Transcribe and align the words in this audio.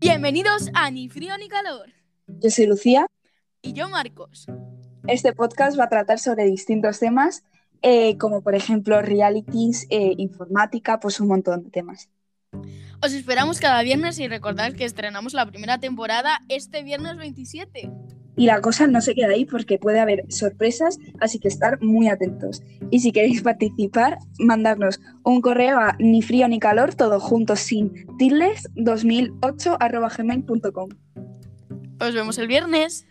Bienvenidos 0.00 0.70
a 0.74 0.92
Ni 0.92 1.08
Frío 1.08 1.36
ni 1.38 1.48
Calor. 1.48 1.90
Yo 2.28 2.50
soy 2.50 2.66
Lucía. 2.66 3.06
Y 3.62 3.72
yo, 3.72 3.88
Marcos. 3.88 4.46
Este 5.08 5.32
podcast 5.32 5.76
va 5.76 5.84
a 5.84 5.88
tratar 5.88 6.20
sobre 6.20 6.44
distintos 6.44 7.00
temas, 7.00 7.42
eh, 7.82 8.16
como 8.16 8.42
por 8.42 8.54
ejemplo 8.54 9.02
realities, 9.02 9.88
eh, 9.90 10.14
informática, 10.16 11.00
pues 11.00 11.18
un 11.18 11.26
montón 11.26 11.64
de 11.64 11.70
temas. 11.70 12.08
Os 13.00 13.12
esperamos 13.12 13.60
cada 13.60 13.80
viernes 13.82 14.18
y 14.18 14.26
recordad 14.26 14.72
que 14.72 14.84
estrenamos 14.84 15.32
la 15.32 15.46
primera 15.46 15.78
temporada 15.78 16.40
este 16.48 16.82
viernes 16.82 17.16
27. 17.16 17.92
Y 18.36 18.46
la 18.46 18.60
cosa 18.60 18.86
no 18.86 19.00
se 19.00 19.14
queda 19.14 19.34
ahí 19.34 19.44
porque 19.44 19.78
puede 19.78 20.00
haber 20.00 20.24
sorpresas, 20.28 20.98
así 21.20 21.38
que 21.38 21.48
estar 21.48 21.80
muy 21.80 22.08
atentos. 22.08 22.62
Y 22.90 23.00
si 23.00 23.12
queréis 23.12 23.42
participar, 23.42 24.18
mandarnos 24.38 25.00
un 25.24 25.40
correo 25.40 25.78
a 25.78 25.96
ni 25.98 26.22
frío 26.22 26.48
ni 26.48 26.58
calor, 26.58 26.94
todo 26.94 27.20
junto 27.20 27.54
sin 27.56 28.06
tildes 28.16 28.68
2008 28.74 29.78
gmail.com. 30.16 30.88
Os 32.00 32.14
vemos 32.14 32.38
el 32.38 32.46
viernes. 32.46 33.06